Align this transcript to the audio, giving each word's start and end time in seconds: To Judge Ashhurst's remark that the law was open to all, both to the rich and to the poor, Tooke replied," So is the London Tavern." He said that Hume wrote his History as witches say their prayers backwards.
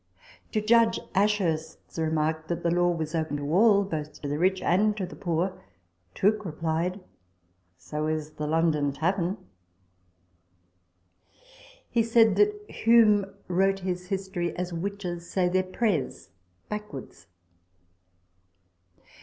To 0.53 0.61
Judge 0.61 0.99
Ashhurst's 1.13 1.99
remark 1.99 2.47
that 2.47 2.63
the 2.63 2.71
law 2.71 2.89
was 2.89 3.13
open 3.13 3.37
to 3.37 3.53
all, 3.53 3.83
both 3.83 4.19
to 4.19 4.27
the 4.27 4.39
rich 4.39 4.59
and 4.63 4.97
to 4.97 5.05
the 5.05 5.15
poor, 5.15 5.61
Tooke 6.15 6.43
replied," 6.43 7.01
So 7.77 8.07
is 8.07 8.31
the 8.31 8.47
London 8.47 8.93
Tavern." 8.93 9.37
He 11.87 12.01
said 12.01 12.35
that 12.37 12.55
Hume 12.67 13.31
wrote 13.47 13.81
his 13.81 14.07
History 14.07 14.55
as 14.57 14.73
witches 14.73 15.29
say 15.29 15.47
their 15.47 15.61
prayers 15.61 16.31
backwards. 16.67 17.27